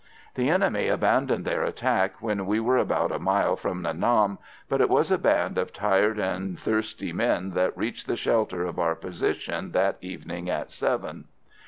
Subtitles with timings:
[0.33, 4.81] The enemy abandoned their attack when we were about a mile from Nha Nam; but
[4.81, 8.95] it was a band of tired and thirsty men that reached the shelter of our
[8.95, 11.25] position that evening at seven.